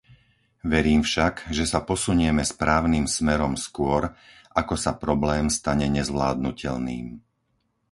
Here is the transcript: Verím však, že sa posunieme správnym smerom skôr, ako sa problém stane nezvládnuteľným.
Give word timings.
Verím 0.73 1.01
však, 1.09 1.33
že 1.57 1.61
sa 1.71 1.77
posunieme 1.91 2.41
správnym 2.53 3.05
smerom 3.17 3.53
skôr, 3.65 4.01
ako 4.61 4.73
sa 4.83 4.91
problém 5.05 5.45
stane 5.57 5.85
nezvládnuteľným. 5.97 7.07